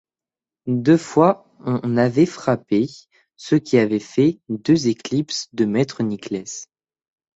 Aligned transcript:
Deux 0.65 0.97
fois 0.97 1.45
on 1.59 1.95
avait 1.95 2.25
frappé, 2.25 2.87
ce 3.35 3.53
qui 3.53 3.77
avait 3.77 3.99
fait 3.99 4.39
deux 4.49 4.87
éclipses 4.87 5.47
de 5.53 5.65
maître 5.65 6.01
Nicless. 6.01 6.69